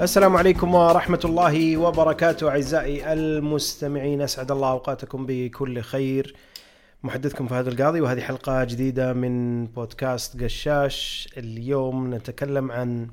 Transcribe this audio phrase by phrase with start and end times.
[0.00, 4.22] السلام عليكم ورحمة الله وبركاته أعزائي المستمعين.
[4.22, 6.34] أسعد الله أوقاتكم بكل خير.
[7.02, 11.28] محدثكم فهد القاضي وهذه حلقة جديدة من بودكاست قشاش.
[11.36, 13.08] اليوم نتكلم عن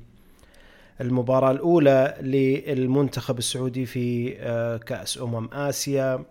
[1.00, 6.24] المباراة الأولى للمنتخب السعودي في آه، كأس أمم آسيا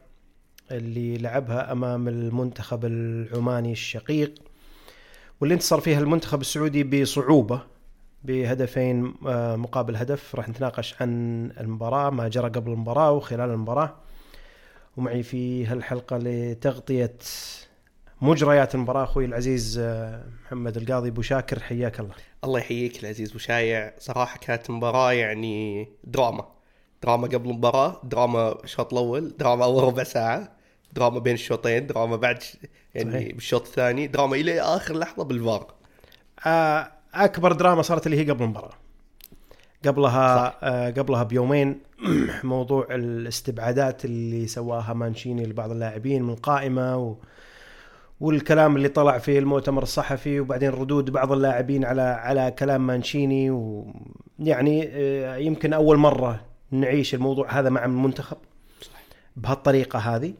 [0.71, 4.33] اللي لعبها أمام المنتخب العماني الشقيق.
[5.42, 7.72] واللي انتصر فيها المنتخب السعودي بصعوبة
[8.23, 13.95] بهدفين آه، مقابل هدف راح نتناقش عن المباراة ما جرى قبل المباراة وخلال المباراة.
[14.97, 17.15] ومعي في هالحلقة لتغطية
[18.21, 22.14] مجريات المباراة أخوي العزيز آه، محمد القاضي أبو شاكر حياك الله.
[22.43, 23.93] الله يحييك العزيز أبو شايع.
[24.00, 26.47] صراحة كانت مباراه يعني دراما.
[27.03, 30.51] دراما قبل المباراة دراما الشوط الأول دراما أول ربع ساعة
[30.93, 32.44] دراما بين الشوطين دراما بعد
[32.95, 33.33] يعني صحيح.
[33.33, 35.73] بالشوط الثاني دراما إلى آخر لحظة بالفار.
[36.45, 38.73] آه، أكبر دراما صارت اللي هي قبل المباراة.
[39.86, 41.80] قبلها آه قبلها بيومين
[42.44, 47.16] موضوع الاستبعادات اللي سواها مانشيني لبعض اللاعبين من القائمه و
[48.20, 54.89] والكلام اللي طلع في المؤتمر الصحفي وبعدين ردود بعض اللاعبين على على كلام مانشيني ويعني
[54.92, 58.38] آه، يمكن أول مرة نعيش الموضوع هذا مع المنتخب
[59.36, 60.33] بهالطريقة هذه.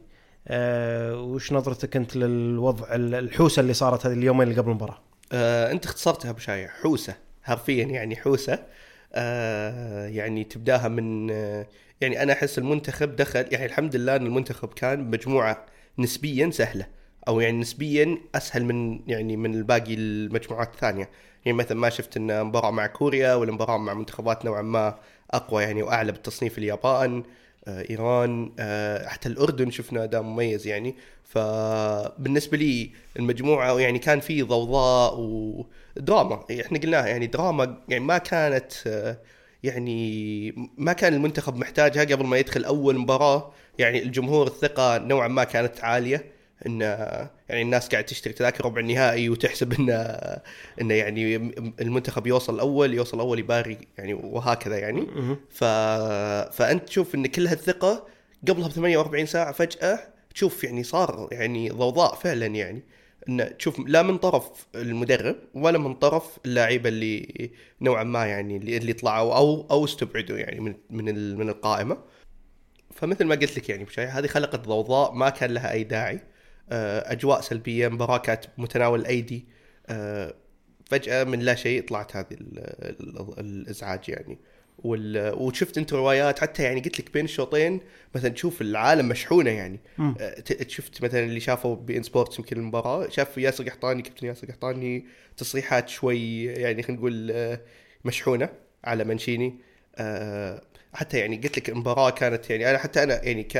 [0.48, 4.98] آه، وش نظرتك أنت للوضع الحوسة اللي صارت هذه اليومين اللي قبل المباراة؟
[5.32, 7.14] آه انت اختصرتها ابو شايع حوسة.
[7.42, 8.66] حرفيا يعني حوسة.
[9.14, 11.66] آه يعني تبدأها من آه
[12.00, 15.66] يعني أنا أحس المنتخب دخل يعني الحمد لله إن المنتخب كان مجموعة
[15.98, 16.86] نسبيا سهلة
[17.28, 21.10] أو يعني نسبيا أسهل من يعني من الباقي المجموعات الثانية.
[21.44, 24.98] يعني مثلا ما شفت إن مباراة مع كوريا ولا مباراه مع منتخبات نوعا ما
[25.30, 27.24] أقوى يعني وأعلى بالتصنيف اليابان آه،
[27.68, 30.94] إيران آه، حتى الأردن شفنا أداء مميز يعني.
[31.24, 36.44] فبالنسبة لي المجموعة يعني كان في ضوضاء ودراما.
[36.60, 39.18] إحنا قلناها يعني دراما يعني ما كانت آه،
[39.62, 43.52] يعني ما كان المنتخب محتاجها قبل ما يدخل أول مباراة.
[43.78, 46.33] يعني الجمهور الثقة نوعا ما كانت عالية.
[46.66, 46.80] إن
[47.48, 49.90] يعني الناس قاعد تشتري تذاكر ربع النهائي وتحسب إن
[50.80, 51.36] إن يعني
[51.80, 55.06] المنتخب يوصل أول يوصل أول يباري يعني وهكذا يعني.
[55.50, 55.64] ف...
[56.54, 58.06] فأنت تشوف إن كل هالثقة
[58.48, 59.98] قبلها ب 48 ساعة فجأة
[60.34, 62.82] تشوف يعني صار يعني ضوضاء فعلا يعني.
[63.28, 67.50] إن تشوف لا من طرف المدرب ولا من طرف اللعيبه اللي
[67.80, 71.98] نوعا ما يعني اللي, اللي طلعوا أو أو استبعدوا يعني من من من القائمة.
[72.94, 76.20] فمثل ما قلت لك يعني بشيء هذه خلقت ضوضاء ما كان لها أي داعي.
[76.70, 79.46] أجواء سلبية مباراه كانت متناول الأيدي
[79.86, 80.34] آه،
[80.90, 82.58] فجأة من لا شيء طلعت هذه ال-
[83.00, 84.38] ال- الإزعاج يعني.
[84.78, 85.34] وال...
[85.34, 87.80] وشفت أنت روايات حتى يعني قلت لك بين الشوطين
[88.14, 89.80] مثلا تشوف العالم مشحونة يعني.
[89.98, 90.14] مم.
[90.20, 90.34] آه،
[90.68, 95.88] شفت مثلا اللي شافوا بين سبورتس يمكن المباراة شاف ياسر قحطاني كابتن ياسر قحطاني تصريحات
[95.88, 97.60] شوي يعني خلينا نقول آه،
[98.04, 98.48] مشحونة
[98.84, 99.54] على منشيني
[99.96, 103.56] آه، حتى يعني قلت لك المباراة كانت يعني أنا حتى أنا يعني ك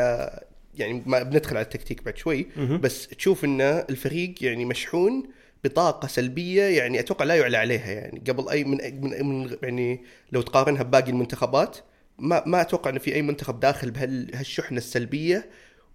[0.79, 2.47] يعني ما بندخل على التكتيك بعد شوي.
[2.57, 5.23] بس تشوف إن الفريق يعني مشحون
[5.65, 8.79] بطاقة سلبية يعني أتوقع لا يعلى عليها يعني قبل أي من,
[9.27, 11.77] من, يعني لو تقارنها بباقي المنتخبات
[12.19, 15.51] ما ما أتوقع إن في أي منتخب داخل بهالشحنة السلبية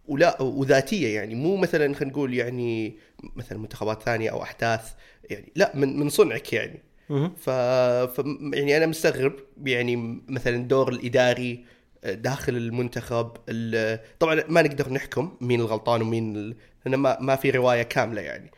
[0.08, 2.98] ولا وذاتية يعني مو مثلا خلينا نقول يعني
[3.36, 4.92] مثلا منتخبات ثانية أو أحداث
[5.30, 6.84] يعني لا من من صنعك يعني.
[7.38, 7.50] ف...
[7.50, 8.20] ف
[8.54, 9.34] يعني أنا مستغرب
[9.66, 11.66] يعني مثلا الدور الإداري
[12.04, 14.00] داخل المنتخب ال...
[14.20, 16.56] طبعا ما نقدر نحكم مين الغلطان ومين ال...
[16.86, 18.52] لأن ما ما في رواية كاملة يعني.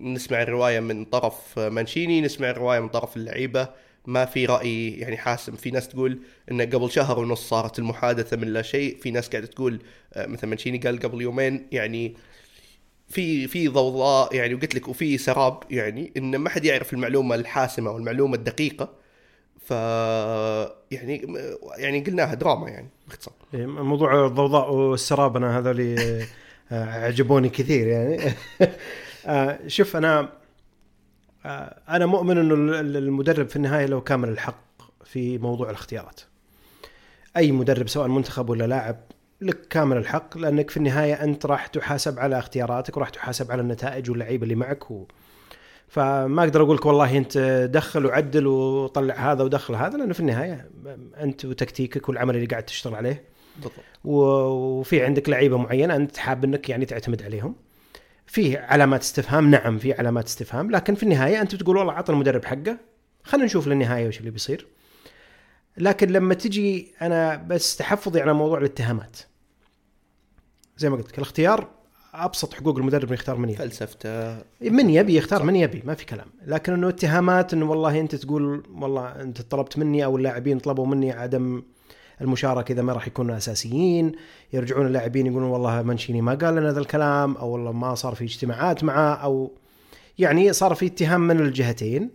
[0.00, 3.68] نسمع الرواية من طرف مانشيني نسمع الرواية من طرف اللعيبة.
[4.06, 5.56] ما في رأي يعني حاسم.
[5.56, 6.18] في ناس تقول
[6.50, 8.96] انه قبل شهر ونص صارت المحادثة من لا شيء.
[9.00, 9.80] في ناس قاعدة تقول
[10.14, 12.16] آه، مثلا مانشيني قال قبل يومين يعني
[13.08, 17.90] في في ضوضاء يعني وقلت لك وفي سراب يعني إن ما حد يعرف المعلومة الحاسمة
[17.90, 19.05] والمعلومة الدقيقة.
[19.66, 19.70] ف
[20.90, 21.26] يعني
[21.76, 23.34] يعني قلناها دراما يعني باختصار.
[23.54, 25.96] إيه، موضوع الضوضاء والسراب أنا هذول
[26.72, 28.20] آه، عجبوني كثير يعني.
[29.26, 30.28] آه، شوف أنا
[31.46, 34.64] آه، أنا مؤمن إنه ال- المدرب في النهاية له كامل الحق
[35.04, 36.20] في موضوع الاختيارات.
[37.36, 38.96] أي مدرب سواء منتخب ولا لاعب
[39.40, 44.10] لك كامل الحق لأنك في النهاية أنت راح تحاسب على اختياراتك وراح تحاسب على النتائج
[44.10, 45.06] واللعيبة اللي معك و...
[45.88, 47.38] فما أقدر أقول لك والله أنت
[47.72, 50.70] دخل وعدل وطلع هذا ودخل هذا لأنه في النهاية
[51.20, 53.24] أنت وتكتيكك والعمل اللي قاعد تشتغل عليه.
[53.56, 53.72] بالضبط.
[54.04, 57.56] وفي عندك لعيبة معينة أنت حاب أنك يعني تعتمد عليهم.
[58.26, 62.44] فيه علامات استفهام نعم في علامات استفهام لكن في النهاية أنت بتقول والله عطى المدرب
[62.44, 62.78] حقه
[63.22, 64.66] خلينا نشوف للنهاية وش اللي بيصير.
[65.78, 69.16] لكن لما تجي أنا بس تحفظي على موضوع الاتهامات.
[70.76, 71.68] زي ما قلت لك الاختيار
[72.24, 73.58] أبسط حقوق المدرب انه يختار من يبي.
[73.58, 74.38] فلسفته.
[74.60, 76.26] من يبي يختار من يبي ما في كلام.
[76.46, 81.12] لكن إنه اتهامات إنه والله أنت تقول والله أنت طلبت مني أو اللاعبين طلبوا مني
[81.12, 81.62] عدم
[82.20, 84.12] المشاركة إذا ما راح يكونوا أساسيين.
[84.52, 88.24] يرجعون اللاعبين يقولون والله منشيني ما قال لنا هذا الكلام أو والله ما صار في
[88.24, 89.52] اجتماعات معه أو
[90.18, 92.10] يعني صار في اتهام من الجهتين.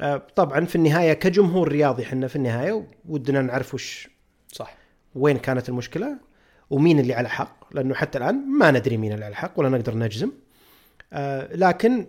[0.00, 4.08] آه، طبعا في النهاية كجمهور رياضي إحنا في النهاية ودنا نعرف وش
[4.52, 4.76] صح.
[5.14, 6.31] وين كانت المشكلة.
[6.72, 9.96] ومين اللي على حق؟ لأنه حتى الآن ما ندري مين اللي على حق ولا نقدر
[9.96, 10.30] نجزم.
[11.12, 12.06] آه، لكن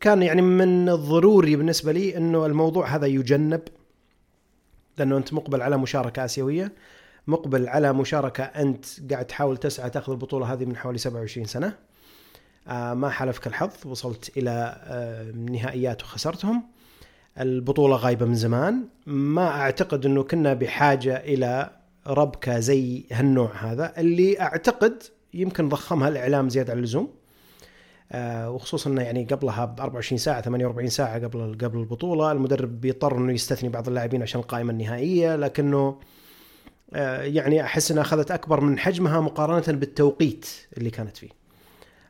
[0.00, 3.60] كان يعني من الضروري بالنسبة لي إنه الموضوع هذا يجنب
[4.98, 6.72] لأنه أنت مقبل على مشاركة آسيوية
[7.26, 11.74] مقبل على مشاركة أنت قاعد تحاول تسعى تأخذ البطولة هذه من حوالي 27 سنة.
[12.68, 16.62] آه، ما حلفك الحظ وصلت إلى آه، نهائيات وخسرتهم.
[17.40, 18.84] البطولة غايبة من زمان.
[19.06, 25.02] ما أعتقد إنه كنا بحاجة إلى ربكة زي هالنوع هذا اللي أعتقد
[25.34, 27.08] يمكن ضخمها الإعلام زيادة عن اللزوم
[28.12, 33.16] آه، وخصوصا إنه يعني قبلها ب 24 ساعة 48 ساعة قبل قبل البطولة المدرب بيضطر
[33.16, 35.98] إنه يستثني بعض اللاعبين عشان القائمه النهائية لكنه
[36.94, 40.46] آه، يعني أحس إنها أخذت أكبر من حجمها مقارنة بالتوقيت
[40.78, 41.28] اللي كانت فيه.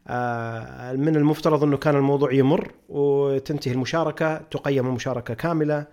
[0.08, 5.86] آه، من المفترض إنه كان الموضوع يمر وتنتهي المشاركة تقيم المشاركة كاملة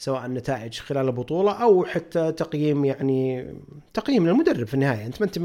[0.00, 3.46] سواء نتائج خلال البطولة أو حتى تقييم يعني
[3.94, 5.06] تقييم للمدرب في النهاية.
[5.06, 5.38] أنت ما أنت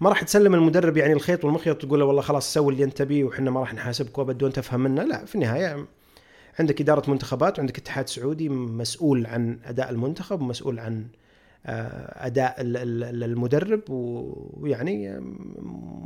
[0.00, 3.24] ما راح تسلم المدرب يعني الخيط والمخيط تقول له والله خلاص سوي اللي أنت بيه
[3.24, 5.86] وحنا ما راح نحاسبك وبدون تفهم منا لا في النهاية
[6.58, 11.06] عندك إدارة منتخبات وعندك اتحاد سعودي مسؤول عن أداء المنتخب ومسؤول عن
[11.66, 15.20] آه، أداء ال- ال- المدرب ويعني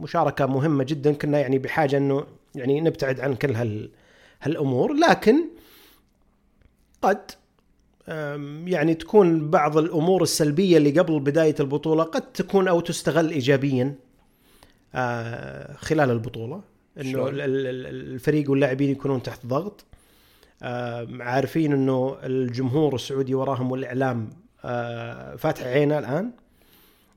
[0.02, 1.12] مشاركة مهمة جدا.
[1.12, 2.24] كنا يعني بحاجة إنه
[2.54, 3.90] يعني نبتعد عن كل هال
[4.42, 4.92] هالأمور.
[4.92, 5.34] لكن
[7.02, 7.30] قد
[8.66, 13.94] يعني تكون بعض الأمور السلبية اللي قبل بداية البطولة قد تكون أو تستغل ايجابيا
[14.94, 16.62] آه، خلال البطولة.
[17.00, 19.84] إنه الفريق واللاعبين يكونون تحت ضغط.
[21.20, 24.30] عارفين إنه الجمهور السعودي وراهم والإعلام
[24.64, 26.30] آه، فاتح عينه الآن.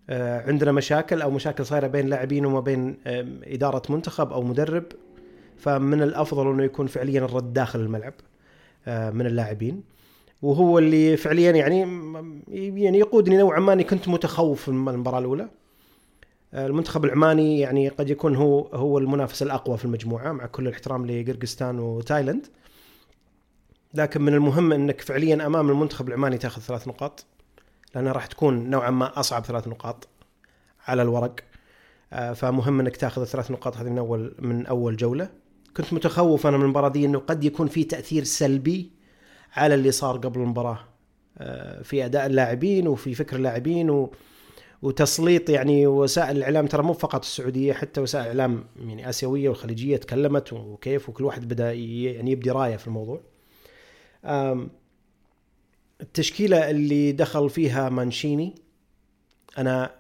[0.10, 2.98] آه، عندنا مشاكل أو مشاكل صايرة بين لاعبين وما بين
[3.44, 4.86] إدارة منتخب أو مدرب.
[5.57, 8.13] فمن الأفضل إنه يكون فعليا الرد داخل الملعب
[8.88, 9.84] من اللاعبين.
[10.44, 11.80] وهو اللي فعليا يعني
[12.84, 15.50] يعني يقودني نوعا ما أني كنت متخوف من المباراة الأولى.
[16.54, 21.06] آه، المنتخب العماني يعني قد يكون هو هو المنافس الأقوى في المجموعة مع كل الاحترام
[21.06, 22.48] لقرقستان وتايلاند.
[23.94, 27.25] لكن من المهم أنك فعليا أمام المنتخب العماني تأخذ ثلاث نقاط
[27.95, 30.07] لأنها راح تكون نوعا ما أصعب ثلاث نقاط
[30.88, 31.36] على الورق.
[32.13, 35.30] آه، فمهم أنك تأخذ الثلاث نقاط هذه من اول من أول جولة.
[35.78, 38.93] كنت متخوف أنا من المباراة دي إنه قد يكون في تأثير سلبي
[39.54, 40.80] على اللي صار قبل المباراة.
[41.38, 44.12] آه، في أداء اللاعبين وفي فكر اللاعبين و
[44.82, 46.68] وتسليط يعني وسائل الإعلام.
[46.68, 51.74] ترى مو فقط السعودية حتى وسائل الإعلام يعني آسيوية والخليجيه تكلمت وكيف وكل واحد بدأ
[51.74, 53.22] يعني يبدي رأيه في الموضوع.
[56.02, 58.56] التشكيلة اللي دخل فيها مانشيني
[59.58, 59.92] أنا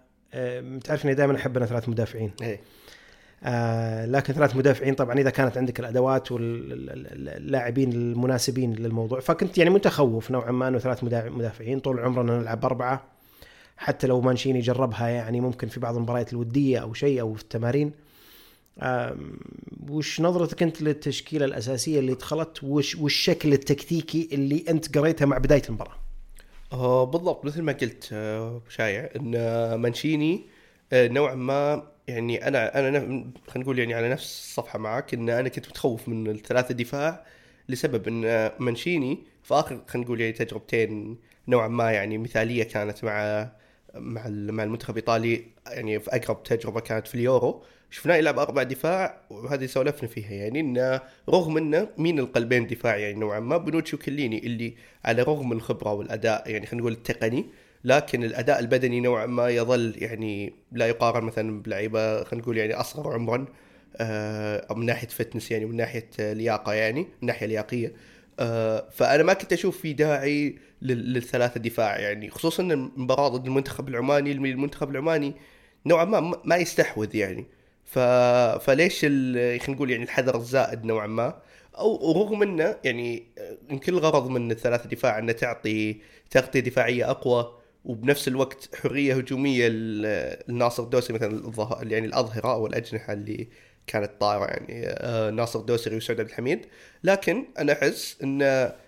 [0.83, 2.59] تعرف إني دائما أحب أنا ثلاث مدافعين آه
[4.05, 9.19] لكن ثلاث مدافعين طبعا إذا كانت عندك الأدوات واللاعبين المناسبين للموضوع.
[9.19, 13.03] فكنت يعني متخوف نوعا ما إنه ثلاث مدا- مدافعين طول عمرنا نلعب أربعة.
[13.77, 17.91] حتى لو مانشيني جربها يعني ممكن في بعض المباريات الودية أو شيء أو في التمارين.
[19.89, 25.61] وش نظرتك أنت للتشكيلة الأساسية اللي دخلت؟ وش والشكل التكتيكي اللي أنت قريته مع بداية
[25.69, 25.95] المباراة؟
[26.73, 30.41] آه بالضبط مثل ما قلت آه، شايع إن آه، مانشيني
[30.93, 32.99] آه، نوعا ما يعني أنا أنا
[33.47, 37.25] خلينا نقول يعني على نفس الصفحة معك إن أنا كنت متخوف من الثلاثة دفاع
[37.69, 41.17] لسبب إن مانشيني في آخر خلينا نقول يعني تجربتين
[41.47, 43.49] نوعا ما يعني مثالية كانت مع
[43.95, 47.63] مع مع المنتخب الإيطالي يعني في أقرب تجربة كانت في اليورو.
[47.91, 50.31] شفناه يلعب أربع دفاع وهذه سولفنا فيها.
[50.31, 55.51] يعني انه رغم إنه مين القلبين دفاع يعني نوعا ما بنوتشي وكليني اللي على رغم
[55.51, 57.45] الخبرة والأداء يعني خلينا نقول التقني
[57.83, 63.13] لكن الأداء البدني نوعا ما يظل يعني لا يقارن مثلا بلعيبة خلينا نقول يعني أصغر
[63.13, 63.45] عمرا
[63.97, 67.93] آه، أو من ناحية فتنس يعني من ناحية آه، لياقة يعني من ناحية لياقية
[68.39, 73.87] آه، فأنا ما كنت أشوف في داعي لل- للثلاثة دفاع يعني خصوصا المباراة ضد المنتخب
[73.87, 75.33] العماني المنتخب العماني
[75.85, 77.45] نوعا ما ما يستحوذ يعني.
[78.59, 79.01] فليش.
[79.01, 81.41] خلينا نقول يعني الحذر الزائد نوعا ما
[81.77, 83.23] أو رغم إنه يعني
[83.69, 85.95] يمكن الغرض من الثلاثة دفاع إنه تعطي
[86.31, 89.67] تغطيه دفاعية أقوى وبنفس الوقت حرية هجومية
[90.47, 91.79] لناصر دوسري مثلا الظه...
[91.81, 93.47] يعني الأظهرة أو الأجنحة اللي
[93.87, 96.65] كانت طايرة يعني آه، ناصر دوسري وسعود عبد الحميد.
[97.03, 98.41] لكن أنا أحس إن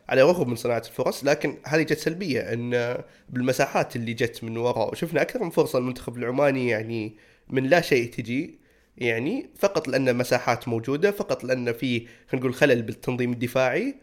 [0.09, 2.97] على الرغم من صناعة الفرص لكن هذه جت سلبية إن
[3.29, 4.91] بالمساحات اللي جت من وراء.
[4.91, 7.17] وشفنا أكثر من فرصة المنتخب العماني يعني
[7.49, 8.59] من لا شيء تجي
[8.97, 13.95] يعني فقط لأن مساحات موجودة فقط لأن في خلينا نقول خلل بالتنظيم الدفاعي.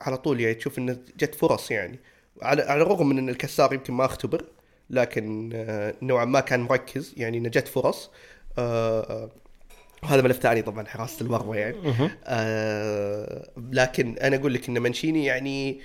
[0.00, 1.98] على طول يعني تشوف انه جت فرص يعني.
[2.42, 4.44] على على الرغم من إن الكسار يمكن ما اختبر
[4.90, 8.10] لكن آه، نوعا ما كان مركز يعني انه جت فرص.
[8.58, 9.30] آه، آه،
[10.02, 11.76] وهذا ملف ثاني طبعا حراسة المرمى يعني.
[12.24, 15.80] آه لكن أنا أقول لك إن منشيني يعني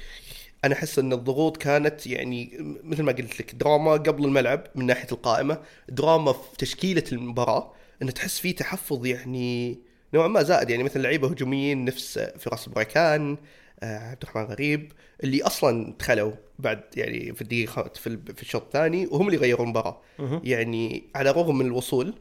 [0.65, 5.07] أنا أحس إن الضغوط كانت يعني مثل ما قلت لك دراما قبل الملعب من ناحية
[5.11, 5.59] القائمة
[5.89, 9.79] دراما في تشكيلة المباراة انه تحس في تحفظ يعني
[10.13, 13.37] نوعا ما زائد يعني مثل لعيبة هجوميين نفس فراس بريكان آه،
[13.85, 14.91] عبد الرحمن غريب
[15.23, 19.63] اللي أصلا دخلوا بعد يعني في الدقيقة في ال- في الشوط الثاني وهم اللي غيروا
[19.65, 20.01] المباراة.
[20.43, 22.13] يعني على الرغم من الوصول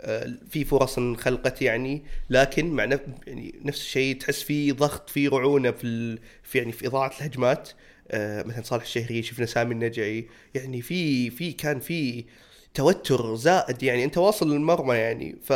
[0.00, 2.84] آه، في فرص انخلقت يعني لكن مع.
[3.26, 6.18] يعني نفس الشيء تحس في ضغط في رعونة في ال...
[6.42, 7.68] في يعني في إضاعة الهجمات.
[8.10, 10.26] آه، مثلا صالح الشهري شفنا سامي النجعي.
[10.54, 12.24] يعني في في كان في
[12.74, 15.36] توتر زائد يعني أنت واصل للمرمى يعني.
[15.42, 15.52] ف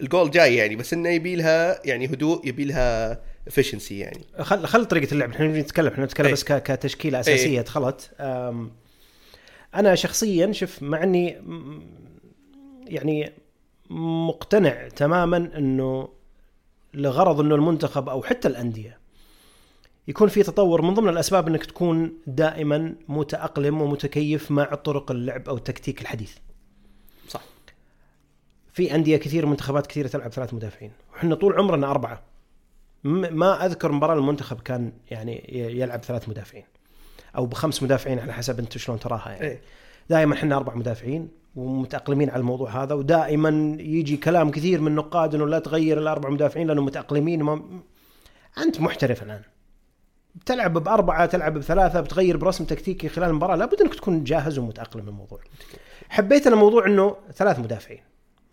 [0.00, 4.24] الجول جاي يعني بس إنه يبي لها يعني هدوء يبي لها افشنسي يعني.
[4.40, 5.30] خل خل طريقة اللعب.
[5.30, 5.88] إحنا نتكلم.
[5.88, 6.32] إحنا نتكلم أي.
[6.32, 7.58] بس كتشكيلة أساسية.
[7.58, 7.62] أي.
[7.62, 8.10] دخلت
[9.74, 11.36] أنا شخصيا شوف مع إني
[12.86, 13.32] يعني
[13.90, 16.08] مقتنع تماما إنه
[16.94, 18.98] لغرض إنه المنتخب أو حتى الأندية
[20.08, 25.56] يكون في تطور من ضمن الأسباب إنك تكون دائما متأقلم ومتكيف مع طرق اللعب أو
[25.56, 26.34] التكتيك الحديث.
[27.28, 27.42] صح.
[28.72, 30.92] في أندية كثير منتخبات كثيرة تلعب ثلاث مدافعين.
[31.14, 32.22] وحنا طول عمرنا أربعة.
[33.04, 36.64] ما أذكر مباراة المنتخب كان يعني يلعب ثلاث مدافعين.
[37.36, 39.46] أو بخمس مدافعين على حسب أنت شلون تراها يعني.
[39.46, 39.60] إيه.
[40.10, 45.46] دائما إحنا أربع مدافعين ومتأقلمين على الموضوع هذا ودائما يجي كلام كثير من نقاد إنه
[45.46, 47.42] لا تغير الأربع مدافعين لأنه متأقلمين.
[47.42, 47.82] ما
[48.58, 49.42] أنت محترف الآن.
[50.34, 53.56] بتلعب بأربعة تلعب بثلاثة بتغير برسم تكتيكي خلال المباراة.
[53.56, 55.40] لابد إنك تكون جاهز ومتأقلم للموضوع
[56.08, 58.02] حبيت أنا موضوع إنه ثلاث مدافعين.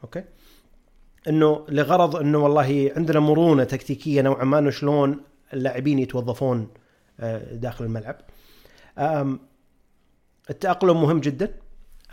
[0.03, 0.23] أوكي؟
[1.27, 5.21] إنه لغرض إنه والله عندنا مرونة تكتيكية نوعا ما إنه شلون
[5.53, 6.67] اللاعبين يتوظفون
[7.19, 8.15] آه، داخل الملعب.
[8.97, 9.39] آم،
[10.49, 11.53] التأقلم مهم جدا.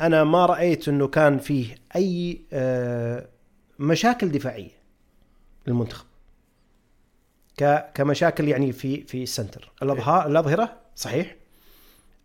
[0.01, 3.27] أنا ما رأيت أنه كان فيه أي آه،
[3.79, 4.71] مشاكل دفاعية
[5.67, 6.07] للمنتخب.
[7.95, 9.73] كمشاكل يعني في في ال center.
[9.83, 11.37] الأظهار الأظهرة صحيح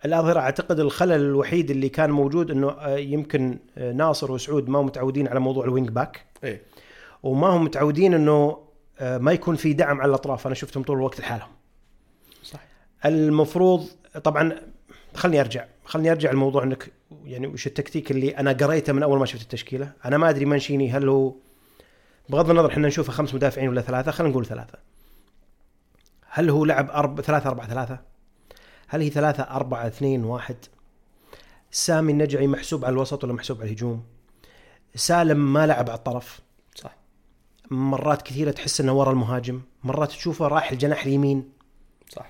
[0.06, 5.28] الأظهرة أعتقد الخلل الوحيد اللي كان موجود أنه آه، يمكن آه، ناصر وسعود ما متعودين
[5.28, 6.62] على موضوع ال wing back إيه.
[7.24, 8.58] وما هم متعودين أنه
[9.00, 10.46] آه، ما يكون في دعم على الأطراف.
[10.48, 11.50] أنا شفتهم طول الوقت لحالهم.
[12.44, 12.60] صح.
[13.06, 13.88] المفروض
[14.24, 14.56] طبعا
[15.16, 15.66] خلني أرجع.
[15.86, 16.92] خلني أرجع الموضوع إنك
[17.26, 19.92] يعني وش التكتيك اللي أنا قريته من أول ما شفت التشكيلة.
[20.06, 21.34] أنا ما أدري منشيني هل هو
[22.30, 24.78] بغض النظر إحنا نشوفه خمس مدافعين ولا ثلاثة خلينا نقول ثلاثة.
[26.30, 27.22] هل هو لعب أرب...
[27.22, 28.09] ثلاثة أربعة ثلاثة؟
[28.92, 30.56] هل هي ثلاثة أربعة اثنين واحد؟
[31.72, 34.04] سامي النجعي محسوب على الوسط ولا محسوب على الهجوم؟
[34.96, 36.40] سالم ما لعب على الطرف.
[36.76, 36.96] صح.
[37.72, 41.50] مرات كثيرة تحس إنه ورا المهاجم مرات تشوفه راح الجناح اليمين.
[42.10, 42.30] صح.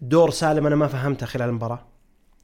[0.00, 1.84] دور سالم أنا ما فهمته خلال المباراة.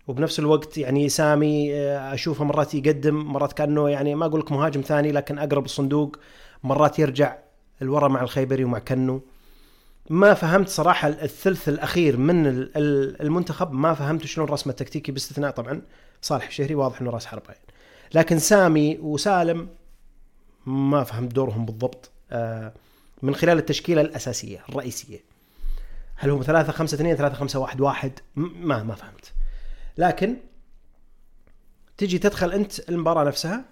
[0.06, 4.80] وبنفس الوقت يعني سامي آه، أشوفه مرات يقدم مرات كأنه يعني ما أقول لك مهاجم
[4.80, 6.16] ثاني لكن أقرب الصندوق
[6.62, 7.36] مرات يرجع
[7.82, 9.22] الورا مع الخيبري ومع كنو.
[10.11, 15.50] ما فهمت صراحة الثلث الأخير من ال- ال- المنتخب ما فهمت شلون رسمة التكتيكي باستثناء.
[15.50, 15.82] طبعا
[16.23, 17.44] صالح الشهري واضح إنه راس حربة.
[17.49, 17.61] يعني.
[18.14, 19.68] لكن سامي وسالم
[20.66, 22.11] ما فهمت دورهم بالضبط.
[22.30, 22.73] آه،
[23.23, 25.18] من خلال التشكيلة الأساسية الرئيسية.
[26.16, 29.32] هل هم ثلاثة خمسة اثنين ثلاثة خمسة واحد واحد؟ م- ما ما فهمت.
[29.99, 30.37] لكن
[31.96, 33.64] تجي تدخل أنت المباراة نفسها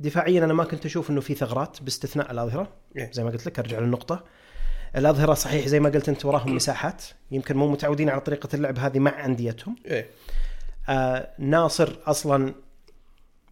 [0.00, 2.68] دفاعيا أنا ما كنت أشوف إنه في ثغرات باستثناء الأظهرة.
[2.96, 3.10] إيه.
[3.12, 4.24] زي ما قلت لك أرجع للنقطة.
[4.96, 7.02] الأظهرة صحيح زي ما قلت أنت وراهم مساحات.
[7.30, 9.76] يمكن مو متعودين على طريقة اللعب هذه مع أنديتهم.
[9.86, 10.06] إيه.
[10.88, 12.54] آه ناصر أصلا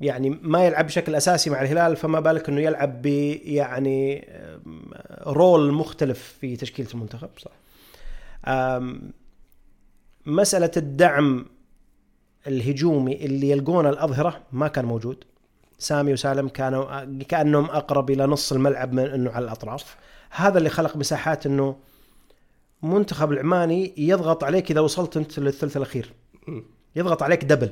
[0.01, 3.07] يعني ما يلعب بشكل أساسي مع الهلال فما بالك إنه يلعب ب
[3.45, 4.29] يعني
[5.27, 7.51] رول مختلف في تشكيلة المنتخب صح.
[10.27, 11.47] مسألة الدعم
[12.47, 15.25] الهجومي اللي يلقونه الأظهرة ما كان موجود.
[15.81, 19.97] سامي وسالم كانوا كأنهم أقرب إلى نص الملعب من إنه على الأطراف.
[20.31, 21.77] هذا اللي خلق مساحات إنه
[22.83, 26.13] منتخب العماني يضغط عليك إذا وصلت أنت للثلث الأخير.
[26.97, 27.71] يضغط عليك دبل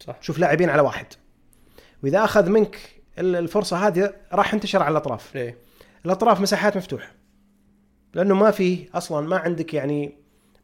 [0.00, 0.16] صح.
[0.20, 1.06] شوف لاعبين على واحد.
[2.02, 2.78] وإذا أخذ منك
[3.18, 5.36] ال- الفرصة هذه راح ينتشر على الأطراف.
[5.36, 5.56] إيه.
[6.06, 7.12] الأطراف مساحات مفتوحة.
[8.14, 10.14] لأنه ما في أصلا ما عندك يعني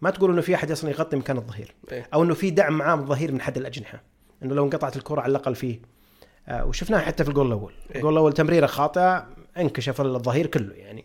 [0.00, 1.75] ما تقول إنه في أحد أصلا يغطي مكان الظهير.
[1.93, 2.09] إيه.
[2.14, 4.03] أو إنه في دعم معاه الظهير من حد الأجنحة.
[4.43, 5.93] إنه لو انقطعت الكرة على الأقل فيه.
[6.50, 7.72] وشفناها حتى في الجول الأول.
[7.90, 7.96] إيه.
[7.96, 11.04] الجول الأول تمريرة خاطئة انكشف الظهير كله يعني.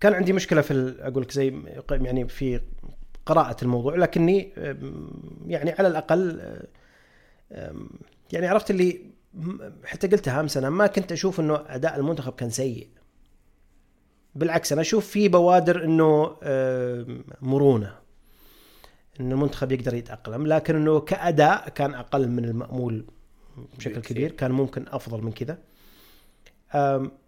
[0.00, 2.60] كان عندي مشكلة في أقول لك زي يعني في
[3.26, 4.52] قراءة الموضوع لكني
[5.46, 6.40] يعني على الأقل
[8.32, 9.00] يعني عرفت اللي
[9.84, 12.88] حتى قلتها أمس أنا ما كنت أشوف إنه أداء المنتخب كان سيء.
[14.34, 17.06] بالعكس أنا أشوف في بوادر إنه آه،
[17.40, 18.03] مرونة.
[19.20, 23.04] ان المنتخب يقدر يتأقلم لكن إنه كأداء كان أقل من المأمول
[23.78, 24.00] بشكل.
[24.00, 25.58] كبير كان ممكن أفضل من كذا.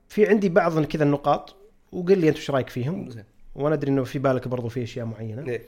[0.09, 1.57] في عندي بعض كذا النقاط
[1.93, 3.09] وقل لي أنت إيش رأيك فيهم؟
[3.55, 5.47] وأنا أدري إنه في بالك برضو في أشياء معينة.
[5.49, 5.63] إيه.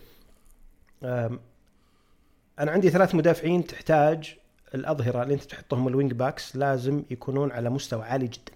[2.58, 4.36] أنا عندي ثلاث مدافعين تحتاج
[4.74, 8.52] الأظهرة اللي أنت تحطهم ال wing backs لازم يكونون على مستوى عالي جدا.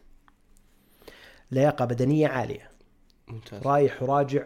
[1.51, 2.71] لياقة بدنية عالية.
[3.33, 3.63] ممتاز.
[3.63, 4.45] رايح وراجع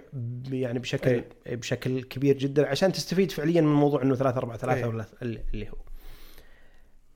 [0.51, 4.85] يعني بشكل بشكل كبير جدا عشان تستفيد فعليا من موضوع إنه 3 4 3 أي.
[4.85, 5.77] ولا اللي هو.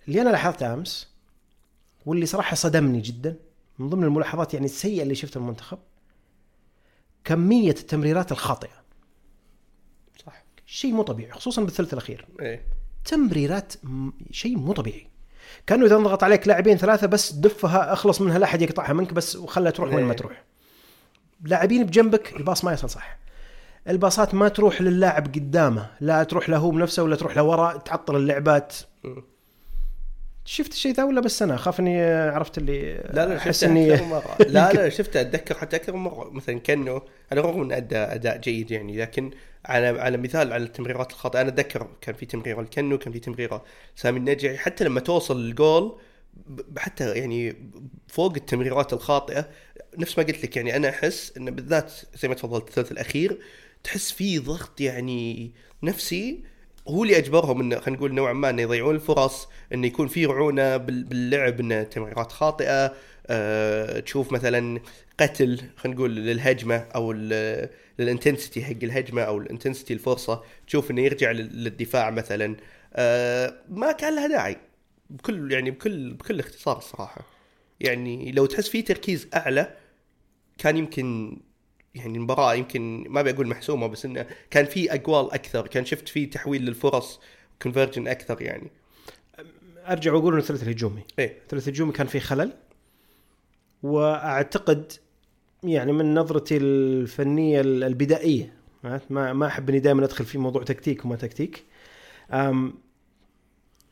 [0.08, 1.10] اللي أنا لاحظته أمس
[2.06, 3.36] واللي صراحة صدمني جدا
[3.78, 5.78] من ضمن الملاحظات يعني السيئة اللي شفتها المنتخب
[7.24, 8.82] كمية التمريرات الخاطئة.
[10.26, 10.44] صح.
[10.66, 12.26] شيء مو طبيعي خصوصا بالثلث الأخير.
[12.40, 12.64] إيه.
[13.04, 13.72] تمريرات
[14.30, 15.06] شيء مو طبيعي.
[15.66, 19.36] كأنه إذا انضغط عليك لاعبين ثلاثة بس دفها أخلص منها لا أحد يقطعها منك بس
[19.36, 20.16] وخلها تروح وين ما إيه.
[20.16, 20.44] تروح.
[21.42, 23.18] لاعبين بجنبك الباص ما يصل صح.
[23.88, 28.76] الباصات ما تروح للاعب قدامه لا تروح له هو بنفسه ولا تروح لورا تعطل اللعبات.
[30.44, 34.36] شفت الشيء ذا ولا بس أنا؟ أخاف إني عرفت اللي لا لا شفته إني مرة.
[34.48, 36.30] لا لا شفته أتذكر حتى أكثر من مرة.
[36.30, 39.30] مثلا كأنه على الرغم من ادى أداء جيد يعني لكن
[39.64, 43.64] على على مثال على التمريرات الخاطئة أنا أتذكر كان في تمريرة الكنو كان في تمريرة
[43.96, 45.98] سامي النجعي حتى لما توصل الجول
[46.78, 47.56] حتى يعني
[48.08, 49.48] فوق التمريرات الخاطئة
[49.98, 53.38] نفس ما قلت لك يعني أنا أحس انه بالذات زي ما تفضلت الثلث الأخير
[53.84, 56.44] تحس في ضغط يعني نفسي
[56.88, 60.76] هو اللي أجبرهم انه خلينا نقول نوعا ما إنه يضيعون الفرص انه يكون في رعونة
[60.76, 62.94] بال- باللعب انه تمريرات خاطئة
[63.26, 64.80] أه تشوف مثلا
[65.20, 67.12] قتل خلينا نقول للهجمة أو
[67.98, 72.56] لل intensity حق الهجمة أو ال intensity الفرصة تشوف إنه يرجع لل- للدفاع مثلا
[72.94, 74.56] أه ما كان لها داعي.
[75.10, 77.24] بكل يعني بكل بكل اختصار الصراحة.
[77.80, 79.76] يعني لو تحس في تركيز أعلى
[80.58, 81.36] كان يمكن
[81.94, 86.26] يعني المباراة يمكن ما بقول محسومة بس إنه كان في أقوال أكثر كان شفت في
[86.26, 87.20] تحويل للفرص
[87.62, 88.70] كونفرجن أكثر يعني.
[89.86, 91.02] أرجع وأقول إنه الثلث الهجومي.
[91.18, 91.38] إيه.
[91.42, 92.52] الثلث الهجومي كان فيه خلل
[93.82, 94.92] وأعتقد
[95.64, 98.54] يعني من نظرتي الفنية البدائية
[99.10, 101.64] ما ما أحب إني دائما أدخل في موضوع تكتيك وما تكتيك.
[102.32, 102.74] أم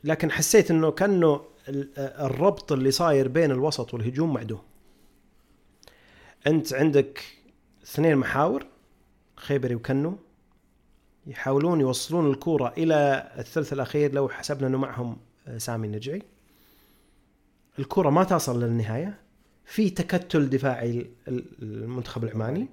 [0.03, 4.61] لكن حسيت إنه كأنه ال- الربط اللي صاير بين الوسط والهجوم معدوم.
[6.47, 7.23] أنت عندك
[7.83, 8.65] اثنين محاور
[9.35, 10.17] خيبري وكنو
[11.27, 15.17] يحاولون يوصلون الكورة إلى الثلث الأخير لو حسبنا إنه معهم
[15.57, 16.21] سامي النجعي.
[17.79, 19.19] الكرة ما تصل للنهاية.
[19.65, 21.43] في تكتل دفاعي ال- ال-
[21.83, 22.67] المنتخب العماني.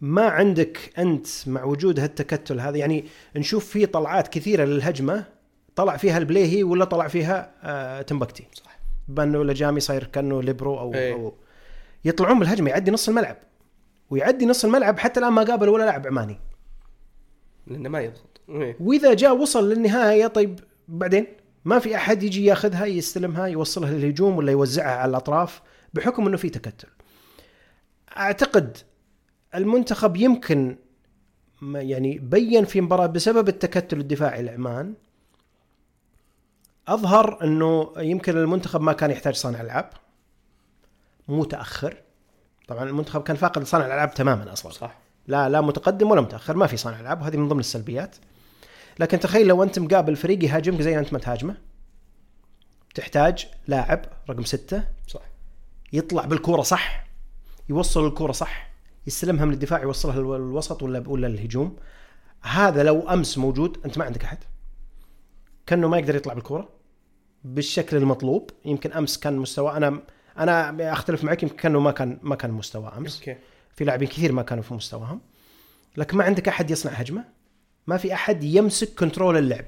[0.00, 3.04] ما عندك أنت مع وجود هالتكتل هذا يعني
[3.36, 5.24] نشوف في طلعات كثيرة للهجمة
[5.76, 8.78] طلع فيها البليهي ولا طلع فيها آه تمبكتي صح.
[9.08, 11.12] بانه ولا جامي صاير كأنه ليبرو أو, إيه.
[11.12, 11.34] أو
[12.04, 13.36] يطلعون بالهجمه يعدي نص الملعب.
[14.10, 16.38] ويعدي نص الملعب حتى الآن ما قابل ولا لاعب عماني.
[17.66, 18.40] لأنه ما يضغط.
[18.48, 18.76] إيه.
[18.80, 21.26] وإذا جاء وصل للنهاية طيب بعدين؟
[21.64, 25.62] ما في أحد يجي ياخذها يستلمها يوصلها للهجوم ولا يوزعها على الأطراف
[25.94, 26.88] بحكم إنه في تكتل.
[28.16, 28.76] أعتقد
[29.54, 30.76] المنتخب يمكن
[31.62, 34.94] يعني بين في مباراة بسبب التكتل الدفاعي العمان
[36.88, 39.90] أظهر إنه يمكن المنتخب ما كان يحتاج صانع ألعاب.
[41.28, 41.96] متأخر.
[42.68, 44.72] طبعا المنتخب كان فاقد صانع الألعاب تماما أصلا.
[44.72, 44.98] صح.
[45.26, 48.16] لا لا متقدم ولا متأخر ما في صانع ألعاب وهذه من ضمن السلبيات.
[48.98, 51.56] لكن تخيل لو أنت مقابل فريق يهاجمك زي أنت ما تهاجمه
[52.94, 55.22] تحتاج لاعب رقم ستة صح.
[55.92, 57.04] يطلع بالكورة صح
[57.68, 58.70] يوصل الكورة صح
[59.06, 61.76] يستلمها من الدفاع يوصلها للوسط ولا ولا للهجوم.
[62.42, 64.38] هذا لو أمس موجود أنت ما عندك أحد.
[65.66, 66.68] كأنه ما يقدر يطلع بالكورة.
[67.44, 68.50] بالشكل المطلوب.
[68.64, 70.00] يمكن أمس كان مستوى أنا
[70.38, 73.18] أنا أختلف معك يمكن كأنه ما كان ما كان مستوى أمس.
[73.18, 73.36] okay.
[73.74, 75.20] في لاعبين كثير ما كانوا في مستواهم.
[75.96, 77.24] لكن ما عندك أحد يصنع هجمة.
[77.86, 79.64] ما في أحد يمسك control اللعب.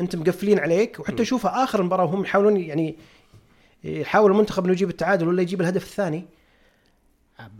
[0.00, 2.96] أنت مقفلين عليك وحتى شوفها آخر المباراه وهم يحاولون يعني
[3.84, 6.24] يحاول المنتخب إنه يجيب التعادل ولا يجيب الهدف الثاني.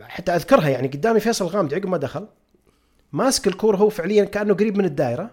[0.01, 2.27] حتى أذكرها يعني قدامي فيصل غامدي عقب ما دخل
[3.11, 5.31] ماسك الكوره هو فعليا كأنه قريب من الدائره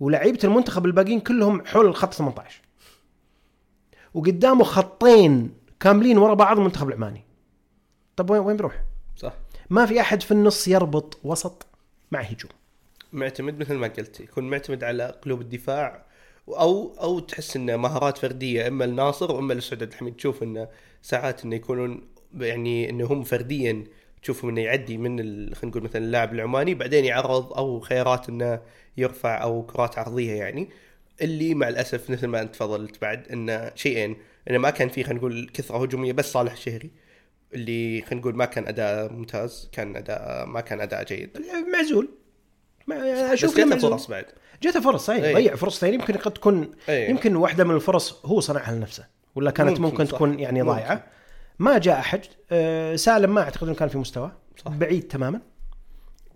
[0.00, 2.60] ولعيبة المنتخب الباقيين كلهم حول الخط 18
[4.14, 7.24] وقدامه خطين كاملين ورا بعض المنتخب العماني.
[8.16, 8.82] طب وين وين بيروح؟
[9.16, 9.32] صح.
[9.70, 11.66] ما في أحد في النص يربط وسط
[12.10, 12.50] مع هجوم.
[13.12, 16.06] معتمد مثل ما قلت يكون معتمد على قلوب الدفاع
[16.48, 20.16] أو أو تحس إنه مهارات فردية إما الناصر وإما لسعود عبد الحميد.
[20.16, 20.68] تشوف إنه
[21.02, 23.84] ساعات إنه يكونون يعني إنه هم فرديا
[24.22, 28.60] تشوفهم إنه يعدي من ال- خلينا نقول مثلا اللاعب العماني بعدين يعرض أو خيارات إنه
[28.96, 30.68] يرفع أو كرات عرضية يعني.
[31.22, 34.16] اللي مع الأسف مثل ما أنت تفضلت بعد انه شيئين
[34.50, 36.90] انه ما كان في خلينا نقول كثرة هجومية بس صالح الشهري
[37.54, 41.30] اللي خلينا نقول ما كان أداء ممتاز كان أداء ما كان أداء جيد
[41.72, 42.08] معزول
[42.86, 44.24] ما أشوف جاته فرص بعد
[44.62, 45.34] جاته فرص صحيح إيه.
[45.34, 47.10] ضيع فرص ثانية يمكن قد تكون إيه.
[47.10, 50.12] يمكن واحدة من الفرص هو صنعها لنفسه ولا كانت ممكن، ممكن, صح.
[50.12, 50.62] تكون يعني.
[50.62, 51.06] ضايعة
[51.58, 54.70] ما جاء أحد آه، سالم ما أعتقد إنه كان في مستوى صح.
[54.70, 55.40] بعيد تماما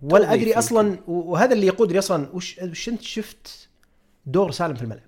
[0.03, 3.70] ولا أدري أصلا وهذا اللي يقودني أصلا وش وش أنت شفت
[4.27, 5.03] دور سالم في الملعب.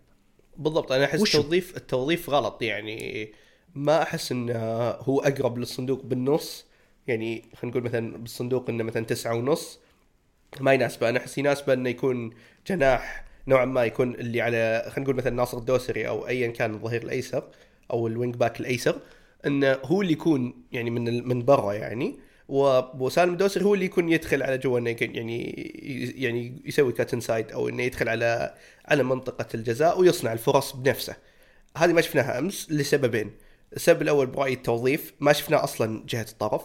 [0.57, 3.33] بالضبط أنا أحس؟ التوظيف التوظيف غلط يعني
[3.75, 4.59] ما أحس إنه
[4.91, 6.65] هو أقرب للصندوق بالنص.
[7.07, 9.79] يعني خلينا نقول مثلا بالصندوق إنه مثلا تسعة ونص
[10.61, 11.09] ما يناسبه.
[11.09, 12.31] أنا أحس يناسبه إنه يكون
[12.67, 17.03] جناح نوعا ما يكون اللي على خلينا نقول مثلا ناصر الدوسري أو ايا كان الظهير
[17.03, 17.45] الأيسر
[17.91, 19.01] أو ال wing back الأيسر
[19.47, 22.19] إنه هو اللي يكون يعني من ال- من برا يعني.
[22.55, 25.51] وسالم الدوسري هو اللي يكون يدخل على جوا إنه يعني
[26.17, 28.55] يعني يسوي cut inside أو إنه يدخل على
[28.87, 31.17] على منطقة الجزاء ويصنع الفرص بنفسه.
[31.77, 33.31] هذه ما شفناها أمس لسببين.
[33.77, 36.63] السبب الأول برايي التوظيف ما شفناه أصلا جهة الطرف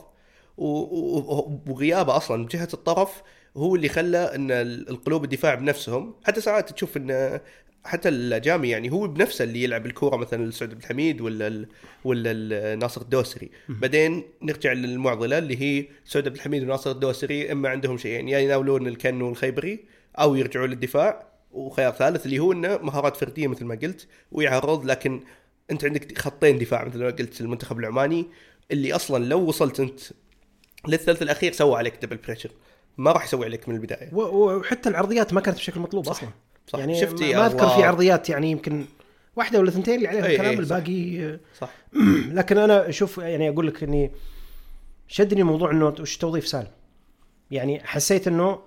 [0.58, 3.22] وغيابه أصلا جهه الطرف
[3.58, 7.40] هو اللي خلى إن ال- القلوب الدفاع بنفسهم حتى ساعات تشوف إن
[7.88, 11.68] حتى الجامي يعني هو بنفسه اللي يلعب الكورة مثلا لسعود عبد الحميد ولا ال
[12.04, 13.50] ولا ال ناصر الدوسري.
[13.70, 18.88] بعدين نرجع للمعضلة اللي هي سعود عبد الحميد وناصر الدوسري إما عندهم شيئين يا يناولون
[18.88, 19.86] الكن والخيبري
[20.20, 21.28] أو يرجعوا للدفاع.
[21.52, 25.24] وخيار ثالث اللي هو إنه مهارات فردية مثل ما قلت ويعرض لكن
[25.72, 28.26] أنت عندك خطين دفاع مثل ما قلت المنتخب العماني
[28.72, 30.00] اللي أصلا لو وصلت أنت
[30.88, 32.52] للثلث الأخير سوى عليك double pressure
[32.98, 34.10] ما راح يسوي عليك من البداية.
[34.14, 36.12] وحتى العرضيات ما كانت بشكل مطلوب صح.
[36.12, 36.30] أصلا.
[36.68, 36.80] صح.
[36.80, 37.70] يعني شفت ما أذكر.
[37.70, 38.86] في عرضيات يعني يمكن
[39.36, 40.76] واحدة ولا ثنتين اللي عليها إي الكلام إي، صح.
[40.76, 41.24] الباقي.
[41.26, 41.70] آه، صح.
[42.40, 44.12] لكن أنا أشوف يعني أقول لك إني
[45.08, 46.72] شدني موضوع إنه وش توظيف سالم.
[47.52, 48.60] يعني حسيت إنه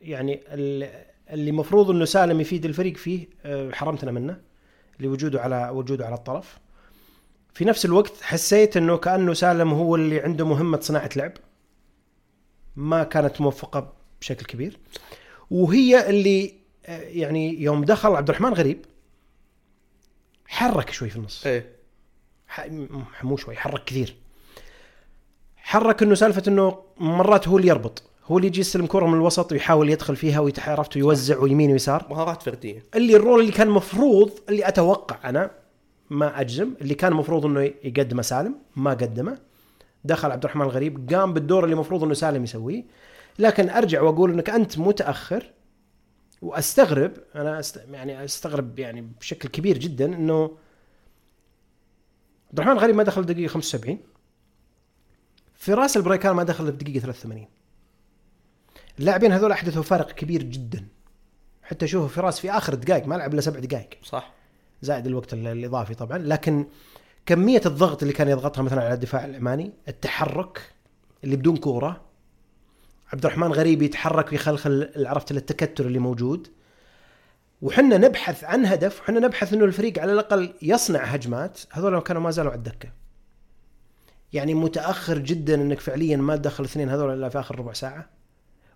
[0.00, 4.40] يعني ال- اللي مفروض إنه سالم يفيد الفريق فيه آه، حرمتنا منه
[5.00, 6.58] لوجوده على وجوده على الطرف.
[7.54, 11.32] في نفس الوقت حسيت إنه كأنه سالم هو اللي عنده مهمة صناعة لعب.
[12.76, 14.78] ما كانت موفقة بشكل كبير.
[15.50, 16.54] وهي اللي
[16.88, 18.84] يعني يوم دخل عبد الرحمن غريب
[20.46, 21.46] حرك شوي في النص.
[21.46, 21.78] إيه.
[23.22, 24.16] مو شوي حرك كثير.
[25.56, 29.52] حرك إنه سالفة إنه مرات هو اللي يربط هو اللي يجي يستلم كرة من الوسط
[29.52, 32.06] ويحاول يدخل فيها ويتعرفت ويوزع ويمين ويسار.
[32.10, 32.84] مهارات فردية.
[32.94, 35.50] اللي الرول اللي كان مفروض اللي أتوقع أنا
[36.10, 39.38] ما أجزم اللي كان مفروض إنه يقدمه سالم ما قدمه.
[40.04, 42.84] دخل عبد الرحمن الغريب قام بالدور اللي مفروض إنه سالم يسويه.
[43.38, 45.50] لكن أرجع وأقول إنك أنت متأخر
[46.42, 47.76] وأستغرب أنا أست...
[47.90, 50.42] يعني أستغرب يعني بشكل كبير جدا إنه
[52.50, 53.98] عبد الرحمن الغريب ما دخل دقيقة 75
[55.54, 57.46] فراس البريكان ما دخل بدقيقه 83
[58.98, 60.88] اللاعبين هذول أحدثوا فارق كبير جدا.
[61.62, 63.88] حتى شوفوا فراس في آخر الدقائق ما لعب إلا سبع دقائق.
[64.02, 64.32] صح.
[64.82, 66.18] زائد الوقت ال- الإضافي طبعا.
[66.18, 66.66] لكن
[67.26, 70.72] كمية الضغط اللي كان يضغطها مثلا على الدفاع العماني التحرك
[71.24, 72.00] اللي بدون كورة
[73.12, 76.48] عبد الرحمن غريب يتحرك ويخلخل عرفت التكتل اللي موجود.
[77.62, 81.60] وحنا نبحث عن هدف وحنا نبحث إنه الفريق على الأقل يصنع هجمات.
[81.70, 82.88] هذول كانوا ما زالوا على الدكة.
[84.32, 88.10] يعني متأخر جدا إنك فعليا ما تدخل الاثنين هذول إلا في آخر ربع ساعة.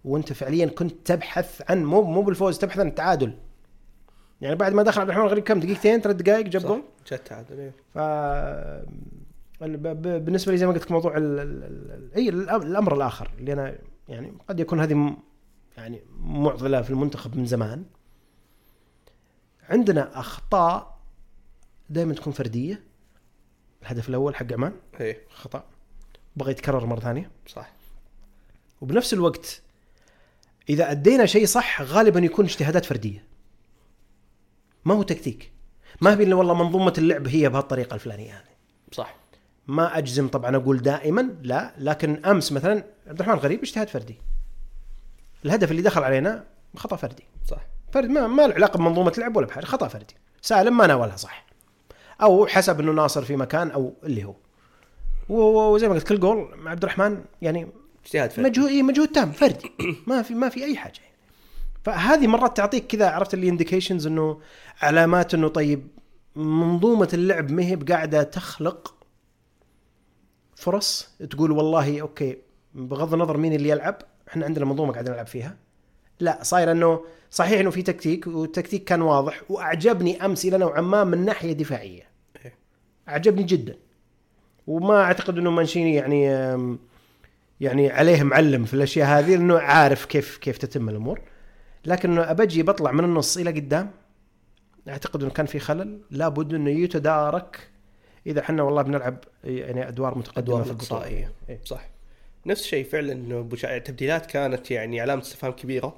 [0.05, 3.33] وأنت فعليا كنت تبحث عن مو مو بالفوز تبحث عن التعادل.
[4.40, 7.59] يعني بعد ما دخل عبد الرحمن الغريب كم؟ دقيقتين ثلاث دقائق جاب جول جت تعادل
[7.59, 7.73] إيه.
[7.95, 7.99] ف
[9.61, 11.40] بالنسبة لي زي ما قلت لك موضوع ال...
[11.40, 11.64] ال...
[11.64, 12.14] ال...
[12.16, 15.16] أي الأمر الآخر اللي أنا يعني قد يكون هذه.
[15.76, 17.84] يعني معضلة في المنتخب من زمان.
[19.68, 20.98] عندنا أخطاء
[21.90, 22.82] دائما تكون فردية.
[23.82, 24.72] الهدف الأول حق عمان.
[25.00, 25.26] إيه.
[25.30, 25.64] خطأ.
[26.36, 27.30] بغى يتكرر مرة ثانية.
[27.46, 27.72] صح.
[28.80, 29.62] وبنفس الوقت
[30.68, 33.24] إذا أدينا شيء صح غالبا يكون اجتهادات فردية.
[34.84, 35.52] ما هو تكتيك.
[36.00, 38.54] ما بين والله منظومة اللعب هي بهالطريقة الفلانية هذه.
[38.92, 39.21] صح.
[39.66, 44.18] ما أجزم طبعا أقول دائما لا لكن أمس مثلا عبد الرحمن غريب اجتهاد فردي.
[45.44, 46.44] الهدف اللي دخل علينا
[46.77, 47.25] خطأ فردي.
[47.48, 47.66] صح.
[47.92, 50.14] فرد ما, ما له علاقة بمنظومة لعب ولا بحاجة خطأ فردي.
[50.42, 51.46] سالم ما ناولها صح.
[52.22, 54.35] أو حسب إنه ناصر في مكان أو اللي هو.
[55.29, 57.68] وزي ما قلت كل جول مع عبد الرحمن يعني
[58.05, 58.48] اجتهاد فردي.
[58.48, 59.72] مجهود إيه مجهود تام فردي.
[60.07, 60.98] ما في ما في أي حاجة.
[60.98, 61.12] يعني.
[61.85, 64.40] فهذه مرات تعطيك كذا عرفت اللي indications إنه
[64.83, 65.88] علامات إنه طيب
[66.37, 68.94] منظومة اللعب ما هي بقاعدة تخلق
[70.62, 72.38] فرص تقول والله okay
[72.75, 73.96] بغض النظر مين اللي يلعب
[74.29, 75.57] إحنا عندنا منظومة قاعدين نلعب فيها.
[76.20, 81.05] لا صاير إنه صحيح إنه في تكتيك والتكتيك كان واضح وأعجبني أمس إلى نوعا ما
[81.05, 82.03] من ناحية دفاعية.
[82.44, 82.55] إيه.
[83.09, 83.77] أعجبني جدا.
[84.66, 86.25] وما أعتقد إنه مانشيني يعني
[87.61, 91.20] يعني عليه معلم في الأشياء هذه لأنه عارف كيف كيف تتم الأمور.
[91.85, 93.90] لكن أبجي بطلع من النص إلى قدام
[94.88, 96.01] أعتقد إنه كان في خلل.
[96.11, 97.71] لابد إنه يتدارك
[98.26, 101.61] إذا إحنا والله بنلعب يعني أدوار متقدمة أدوار في البطوله اقصائيه إيه.
[101.64, 101.88] صح.
[102.46, 105.96] نفس الشيء فعلا إنه التبديلات كانت يعني علامة استفهام كبيرة.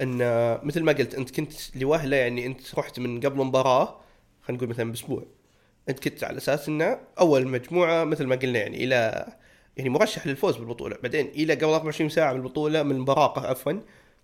[0.00, 0.18] إن
[0.62, 4.00] مثل ما قلت أنت كنت لوهله يعني أنت رحت من قبل مباراة
[4.42, 5.22] خلينا نقول مثلا بأسبوع.
[5.88, 9.26] أنت كنت على أساس انه أول مجموعة مثل ما قلنا يعني إلى
[9.76, 10.96] يعني مرشح للفوز بالبطولة.
[11.02, 13.72] بعدين إلى قبل 24 ساعة من البطولة من المباراة عفوا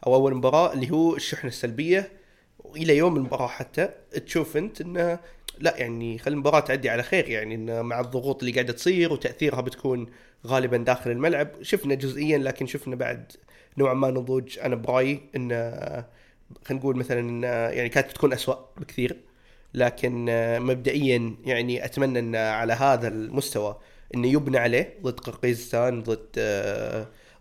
[0.07, 2.13] أو أول مباراة اللي هو الشحنة السلبية.
[2.59, 3.89] وإلى يوم المباراة حتى
[4.27, 5.19] تشوف أنت إنه
[5.59, 9.61] لا يعني خلي المباراة تعدي على خير يعني إن مع الضغوط اللي قاعدة تصير وتأثيرها
[9.61, 10.07] بتكون
[10.47, 11.49] غالبا داخل الملعب.
[11.63, 13.33] شفنا جزئيا لكن شفنا بعد
[13.79, 14.59] نوعا ما نضوج.
[14.59, 15.49] أنا برأيي إن
[16.65, 17.43] خلينا نقول مثلا إن
[17.77, 19.17] يعني كانت بتكون أسوأ بكثير
[19.75, 20.27] لكن
[20.61, 23.79] مبدئيا يعني أتمنى إن على هذا المستوى
[24.15, 26.29] إنه يبنى عليه ضد قرقيزستان ضد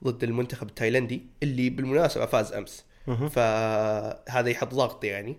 [0.03, 2.85] ضد المنتخب التايلندي اللي بالمناسبة فاز أمس.
[3.29, 5.37] فهذا يحط ضغط يعني.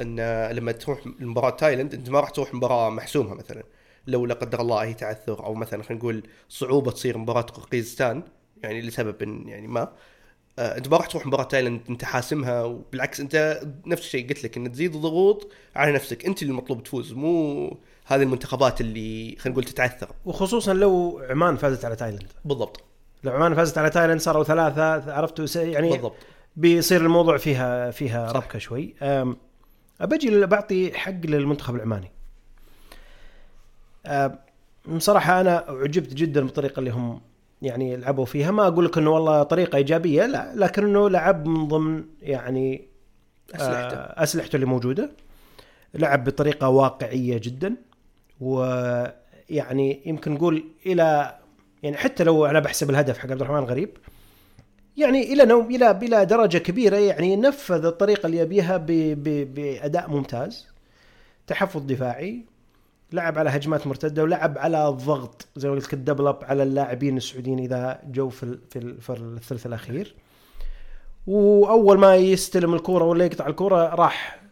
[0.00, 3.62] أن لما تروح مباراة تايلند أنت ما راح تروح مباراة محسومة مثلا.
[4.06, 8.22] لو لا قدر الله أي تعثر أو مثلا خلينا نقول صعوبة تصير مباراة قرقيزستان
[8.62, 9.92] يعني لسبب يعني ما
[10.58, 14.56] آه، أنت ما راح تروح مباراة تايلند أنت حاسمها وبالعكس أنت نفس الشيء قلت لك
[14.56, 16.26] إن تزيد الضغوط على نفسك.
[16.26, 17.76] أنت اللي المطلوب تفوز مو
[18.06, 20.08] هذه المنتخبات اللي خلينا نقول تتعثر.
[20.24, 22.32] وخصوصا لو عمان فازت على تايلاند.
[22.44, 22.80] بالضبط.
[23.24, 26.16] لو عمان فازت على تايلاند صاروا ثلاثة عرفتوا يعني بالضبط.
[26.56, 28.36] بيصير الموضوع فيها فيها صح.
[28.36, 28.94] ربكة شوي.
[30.30, 32.10] ل- بعطي حق للمنتخب العماني.
[34.06, 34.38] أم،
[34.88, 37.20] بصراحة أنا عجبت جدا بالطريقة اللي هم
[37.62, 38.50] يعني لعبوا فيها.
[38.50, 42.84] ما أقول لك إنه والله طريقة إيجابية لا لكنه لعب من ضمن يعني
[43.54, 44.54] اسلحته آه، أسلحته.
[44.56, 45.10] اللي موجودة.
[45.94, 47.76] لعب بطريقة واقعية جدا.
[48.40, 51.38] ويعني يمكن نقول إلى
[51.82, 53.90] يعني حتى لو أنا بحسب الهدف حق عبد الرحمن الغريب
[54.96, 58.76] يعني إلى نوع إلى إلى درجة كبيرة يعني نفذ الطريقة اللي يبيها
[59.44, 60.66] بأداء ممتاز.
[61.46, 62.44] تحفظ دفاعي
[63.12, 66.62] لعب على هجمات مرتدة ولعب على الضغط زي ما قلت لك ال double up على
[66.62, 70.14] اللاعبين السعوديين إذا جو في في, في الثلث الأخير.
[71.26, 74.42] وأول ما يستلم الكورة ولا يقطع الكورة راح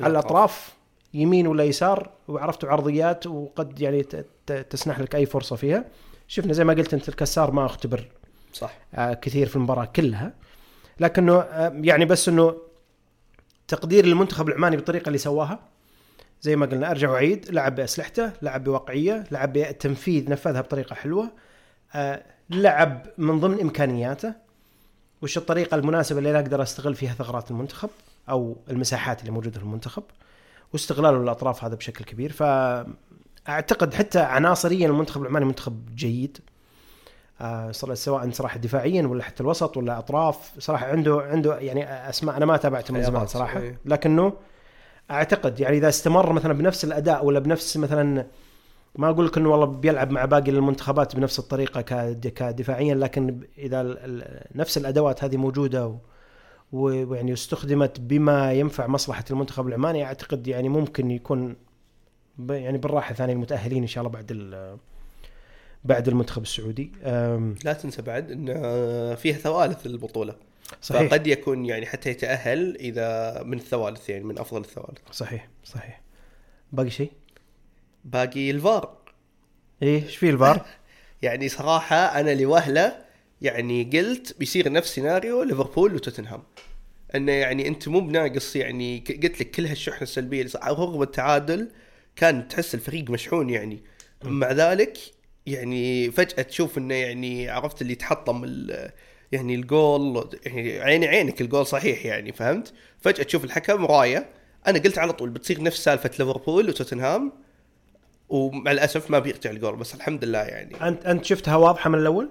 [0.00, 0.72] على الأطراف
[1.14, 4.06] يمين ولا يسار وعرفتوا عرضيات وقد يعني
[4.70, 5.84] تسنح لك أي فرصة فيها.
[6.28, 8.08] شفنا زي ما قلت أنت الكسار ما أختبر
[8.58, 8.72] صح.
[8.94, 10.32] آه، كثير في المباراة كلها.
[11.00, 12.56] لكنه آه، يعني بس إنه
[13.68, 15.58] تقدير المنتخب العماني بالطريقة اللي سواها
[16.42, 21.30] زي ما قلنا أرجع وأعيد لعب بأسلحته لعب بواقعيه لعب بتنفيذ نفذها بطريقة حلوة
[21.94, 24.34] آه، لعب من ضمن إمكانياته
[25.22, 27.90] وش الطريقة المناسبة اللي أنا أقدر أستغل فيها ثغرات المنتخب
[28.28, 30.02] أو المساحات اللي موجودة في المنتخب
[30.72, 32.32] واستغلاله للاطراف هذا بشكل كبير.
[32.32, 36.38] فأعتقد حتى عناصريا المنتخب العماني منتخب جيد.
[37.94, 42.56] سواء صراحة دفاعيا ولا حتى الوسط ولا أطراف صراحة عنده عنده يعني أسماء أنا ما
[42.56, 43.78] تابعته من زمان صراحة إيه.
[43.84, 44.32] لكنه
[45.10, 48.26] أعتقد يعني إذا استمر مثلا بنفس الأداء ولا بنفس مثلا
[48.96, 53.96] ما أقول لك إنه والله بيلعب مع باقي المنتخبات بنفس الطريقة كد- كدفاعيا لكن إذا
[54.54, 55.94] نفس الأدوات هذه موجودة
[56.72, 61.56] ويعني استخدمت بما ينفع مصلحة المنتخب العماني أعتقد يعني ممكن يكون
[62.50, 64.32] يعني بالراحة ثاني المتأهلين إن شاء الله بعد
[65.84, 66.92] بعد المنتخب السعودي.
[67.64, 68.46] لا تنسى بعد إن
[69.16, 70.36] فيها ثوالث البطوله
[70.82, 71.10] صحيح.
[71.10, 74.98] فقد يكون يعني حتى يتأهل إذا من الثوالث يعني من أفضل الثوالث.
[75.12, 76.00] صحيح صحيح.
[76.72, 77.12] باقي شيء؟
[78.04, 78.98] باقي الفار.
[79.82, 80.66] إيه إيش في الفار؟
[81.22, 83.04] يعني صراحة أنا لوهلة
[83.42, 86.42] يعني قلت بيصير نفس سيناريو ليفربول وتوتنهام.
[87.14, 90.46] انه يعني أنت مو بناقص يعني قلت لك كل هالشحنة السلبية.
[90.64, 91.70] رغم التعادل
[92.16, 93.82] كان تحس الفريق مشحون يعني.
[94.24, 94.98] مع ذلك
[95.52, 98.90] يعني فجأة تشوف إنه يعني عرفت اللي تحطم ال-
[99.32, 104.28] يعني الجول يعني عيني عينك الجول صحيح يعني فهمت؟ فجأة تشوف الحكم راية.
[104.66, 107.32] أنا قلت على طول بتصير نفس سالفة ليفربول وتوتنهام
[108.28, 110.88] ومع الأسف ما بيرجع الجول بس الحمد لله يعني.
[110.88, 112.30] انت أنت شفتها واضحة من الأول؟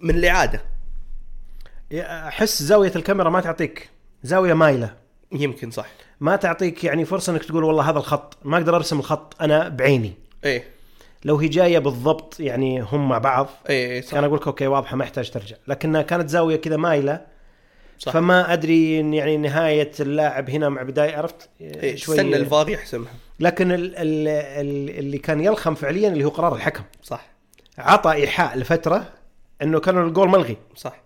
[0.00, 0.62] من الإعادة.
[2.02, 3.88] أحس زاوية الكاميرا ما تعطيك
[4.22, 4.96] زاوية مايلة.
[5.32, 5.86] يمكن صح.
[6.20, 10.12] ما تعطيك يعني فرصة إنك تقول والله هذا الخط ما أقدر أرسم الخط أنا بعيني.
[10.44, 10.64] إيه.
[11.24, 14.12] لو هي جاية بالضبط يعني هم مع بعض إيه إيه، صح.
[14.12, 15.56] كان أقول لك أوكي واضحة ما يحتاج ترجع.
[15.68, 17.20] لكنها كانت زاوية كذا مايلة
[17.98, 18.12] صح.
[18.12, 23.12] فما أدري يعني نهاية اللاعب هنا مع بداية عرفت؟ إيه استنى الفار يحسمها.
[23.40, 26.82] لكن ال ال ال اللي كان يلخم فعليا اللي هو قرار الحكم.
[27.02, 27.26] صح.
[27.78, 29.04] عطى إيحاء لفترة
[29.62, 30.56] إنه كان الجول ملغي.
[30.76, 31.02] صح.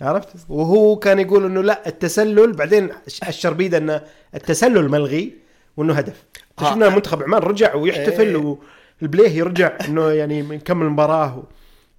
[0.00, 2.90] عرفت؟ وهو كان يقول إنه لا التسلل بعدين
[3.22, 4.00] أشر بيده ان
[4.34, 5.32] التسلل ملغي
[5.76, 6.24] وإنه هدف.
[6.58, 6.70] آه.
[6.70, 8.56] شفنا منتخب عمان رجع ويحتفل إيه.
[9.02, 11.42] والبليه يرجع إنه يعني نكمل المباراه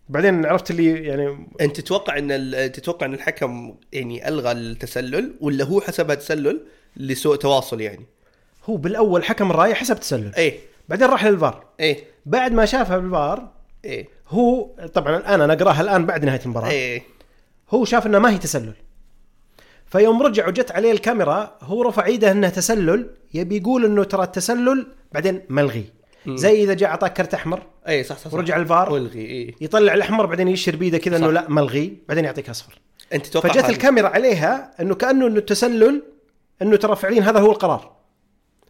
[0.10, 5.63] بعدين عرفت اللي يعني أنت تتوقع إن ال- تتوقع إن الحكم يعني ألغى التسلل ولا
[5.65, 6.62] هو حسبها تسلل
[6.97, 8.05] لسوء تواصل يعني؟
[8.65, 10.36] هو بالأول حكم الراية حسب تسلل.
[10.36, 10.60] إيه.
[10.89, 11.65] بعدين راح للفار.
[11.79, 12.03] إيه.
[12.25, 13.49] بعد ما شافها بالفار
[13.86, 14.07] إيه.
[14.29, 16.69] هو طبعا الآن أنا أقراها الآن بعد نهاية المباراة.
[16.69, 17.03] إيه.
[17.69, 18.73] هو شاف انها ما هي تسلل.
[19.86, 24.88] فيوم رجع وجت عليه الكاميرا هو رفع إيده إنه تسلل يبي يقول إنه ترى التسلل
[25.12, 25.86] بعدين ملغي.
[26.27, 28.34] زي إذا جاء اعطاك كرت أحمر إيه صح صح, صح.
[28.34, 28.93] ورجع الفار.
[28.93, 29.56] والغي إيه.
[29.62, 31.32] يطلع الأحمر بعدين يشر بيده كذا إنه.
[31.32, 32.80] لا ملغي بعدين يعطيك أصفر.
[33.13, 36.03] أنت تتوقع فجت الكاميرا عليها إنه كأنه إنه التسلل
[36.62, 37.95] إنه ترى فعليا هذا هو القرار.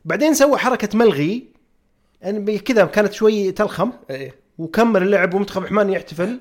[0.06, 1.48] بعدين سوى حركة ملغي
[2.22, 3.92] يعني كذا كانت شوي تلخم.
[4.10, 4.36] إيه.
[4.58, 6.40] وكمل اللعب ومنتخب عمان يحتفل.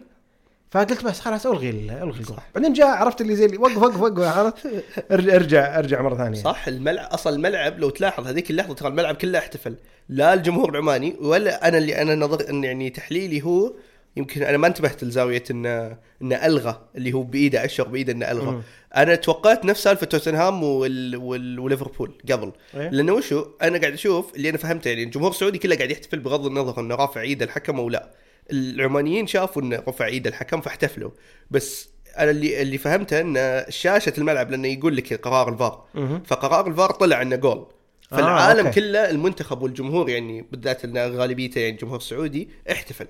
[0.71, 4.01] فقلت بس خلاص ألغي ال- ألغي الجول بعدين جاء عرفت اللي زي اللي وقف وقف
[4.01, 4.67] وقف عرفت؟
[5.13, 6.39] ارجع ارجع ارجع مرة ثانية.
[6.41, 9.77] صح الملعب أصلا الملعب لو تلاحظ هذيك اللحظة ترى الملعب كله احتفل.
[10.09, 13.73] لا الجمهور العماني ولا أنا اللي أنا نظر إن يعني تحليلي هو
[14.17, 18.63] يمكن أنا ما انتبهت لزاوية انه انه ألغى اللي هو بإيده أشر بإيده انه ألغى.
[18.97, 21.17] أنا توقعت نفس سالفة توتنهام وال...
[21.17, 21.59] وال...
[21.59, 22.53] وليفربول قبل.
[22.75, 26.19] إيه؟ لأنه وشو؟ أنا قاعد أشوف اللي أنا فهمته يعني الجمهور السعودي كله قاعد يحتفل
[26.19, 28.11] بغض النظر إنه رافع ايد الحكم أو لا.
[28.53, 31.11] العمانيين شافوا انه رفع إيد الحكم فاحتفلوا
[31.51, 35.85] بس أنا اللي اللي فهمته إن شاشة الملعب لأنه يقول لك قرار الفار.
[36.25, 37.67] فقرار الفار طلع إنه جول
[38.11, 38.81] فالعالم آه، okay.
[38.81, 43.07] كله المنتخب والجمهور يعني بالذات إن غالبيته يعني الجمهور السعودي احتفل.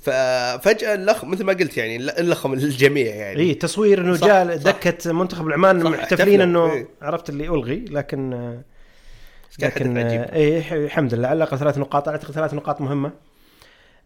[0.00, 4.56] ففجاه اللخ مثل ما قلت يعني اللخم الجميع يعني اي تصوير إنه جاء.
[4.56, 6.88] دكة منتخب العمان محتفلين إنه إيه.
[7.02, 8.30] عرفت اللي ألغي لكن
[9.58, 9.96] لكن.
[9.96, 13.12] اي الحمد لله على الأقل ثلاث نقاط أعتقد ثلاث نقاط مهمة آه،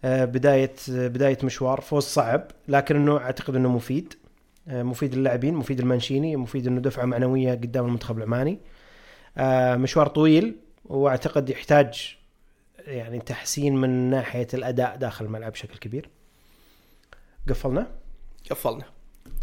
[0.05, 1.81] بداية بداية مشوار.
[1.81, 4.15] فوز صعب لكن إنه أعتقد إنه مفيد.
[4.69, 8.59] آه، مفيد للاعبين مفيد المنشيني مفيد إنه دفعة معنوية قدام المنتخب العماني
[9.39, 12.17] آه، مشوار طويل وأعتقد يحتاج
[12.87, 16.09] يعني تحسين من ناحية الأداء داخل الملعب بشكل كبير.
[17.49, 17.87] قفلنا؟
[18.51, 18.85] قفلنا.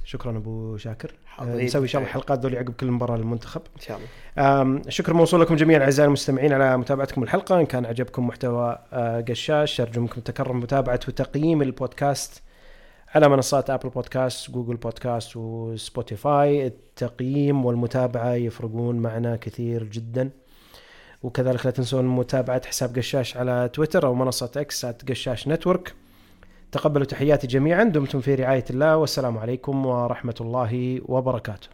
[0.04, 1.12] شكرا أبو شاكر.
[1.39, 1.43] آه،.
[1.43, 3.62] نسوي ان شاء الله حلقات ذول عقب كل مباراة للمنتخب.
[3.76, 4.62] إن شاء الله.
[4.62, 7.60] آم، شكر موصول لكم جميعا أعزائي المستمعين على متابعتكم الحلقة.
[7.60, 12.41] إن كان عجبكم محتوى آه، قشاش ارجو منكم تكرم متابعة وتقييم البودكاست
[13.15, 20.30] على منصات Apple Podcasts Google Podcasts و Spotify التقييم والمتابعة يفرقون معنا كثير جدا.
[21.24, 25.93] وكذلك لا تنسون متابعة حساب قشاش على تويتر أو منصة إكس قشاش network
[26.75, 31.67] تقبلوا تحياتي جميعا دمتم في رعاية الله والسلام عليكم ورحمة الله وبركاته.